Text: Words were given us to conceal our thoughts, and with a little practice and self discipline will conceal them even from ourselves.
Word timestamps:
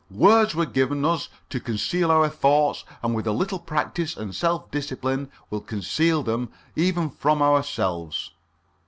Words 0.09 0.55
were 0.55 0.65
given 0.65 1.05
us 1.05 1.29
to 1.51 1.59
conceal 1.59 2.09
our 2.09 2.27
thoughts, 2.27 2.85
and 3.03 3.13
with 3.13 3.27
a 3.27 3.31
little 3.31 3.59
practice 3.59 4.17
and 4.17 4.33
self 4.33 4.71
discipline 4.71 5.29
will 5.51 5.61
conceal 5.61 6.23
them 6.23 6.49
even 6.75 7.07
from 7.11 7.39
ourselves. 7.39 8.31